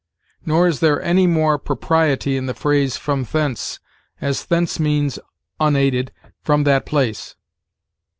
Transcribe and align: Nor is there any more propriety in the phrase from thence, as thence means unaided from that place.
Nor 0.47 0.67
is 0.67 0.79
there 0.79 0.99
any 1.03 1.27
more 1.27 1.59
propriety 1.59 2.35
in 2.35 2.47
the 2.47 2.55
phrase 2.55 2.97
from 2.97 3.23
thence, 3.23 3.79
as 4.19 4.45
thence 4.45 4.79
means 4.79 5.19
unaided 5.59 6.11
from 6.41 6.63
that 6.63 6.87
place. 6.87 7.35